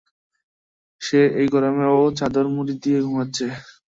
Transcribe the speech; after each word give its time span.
সে 1.01 1.19
এই 1.39 1.47
গরমেও 1.53 1.99
চাদর 2.17 2.45
মুড়ি 2.53 2.73
দিয়ে 2.83 2.99
ঘুমাচ্ছে। 3.05 3.45